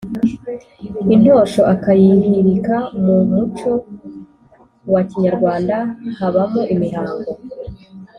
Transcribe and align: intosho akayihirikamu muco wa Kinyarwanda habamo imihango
intosho 1.15 1.61
akayihirikamu 1.73 3.13
muco 3.33 3.71
wa 4.93 5.01
Kinyarwanda 5.09 5.75
habamo 6.17 6.61
imihango 6.73 7.31